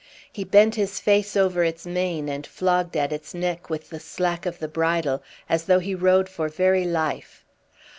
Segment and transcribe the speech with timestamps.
[0.33, 4.47] He bent his face over its mane and flogged at its neck with the slack
[4.47, 7.45] of the bridle, as though he rode for very life.